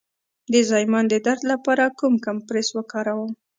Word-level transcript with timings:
د 0.51 0.53
زایمان 0.69 1.05
د 1.09 1.15
درد 1.25 1.41
لپاره 1.51 1.85
کوم 1.99 2.13
کمپرس 2.25 2.67
وکاروم؟ 2.73 3.31